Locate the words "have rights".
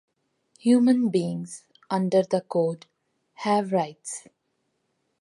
3.45-4.27